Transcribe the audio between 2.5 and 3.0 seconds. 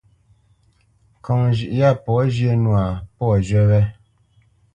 nwâ,